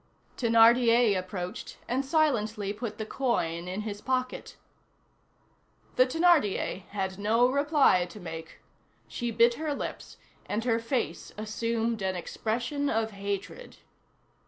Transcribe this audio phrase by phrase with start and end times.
[0.35, 4.57] Thénardier approached and silently put the coin in his pocket.
[5.95, 8.61] The Thénardier had no reply to make.
[9.07, 10.17] She bit her lips,
[10.47, 13.77] and her face assumed an expression of hatred.